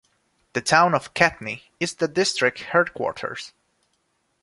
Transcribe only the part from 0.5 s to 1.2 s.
The town of